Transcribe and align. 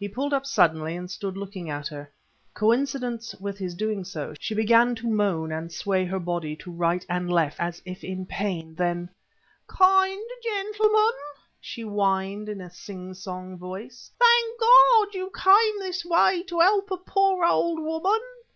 He 0.00 0.08
pulled 0.08 0.32
up 0.34 0.44
suddenly 0.46 0.96
and 0.96 1.08
stood 1.08 1.36
looking 1.36 1.70
at 1.70 1.86
her. 1.86 2.10
Coincident 2.54 3.32
with 3.38 3.56
his 3.58 3.72
doing 3.76 4.02
so, 4.02 4.34
she 4.40 4.52
began 4.52 4.96
to 4.96 5.06
moan 5.08 5.52
and 5.52 5.70
sway 5.70 6.04
her 6.04 6.18
body 6.18 6.56
to 6.56 6.72
right 6.72 7.06
and 7.08 7.32
left 7.32 7.60
as 7.60 7.80
if 7.84 8.02
in 8.02 8.26
pain; 8.26 8.74
then 8.74 9.08
"Kind 9.68 10.26
gentleman," 10.42 11.12
she 11.60 11.82
whined 11.82 12.48
in 12.48 12.60
a 12.60 12.68
sing 12.68 13.14
song 13.14 13.56
voice, 13.58 14.10
"thank 14.18 14.58
God 14.58 15.14
you 15.14 15.30
came 15.36 15.78
this 15.78 16.04
way 16.04 16.42
to 16.48 16.58
help 16.58 16.90
a 16.90 16.96
poor 16.96 17.44
old 17.44 17.78
woman." 17.78 18.20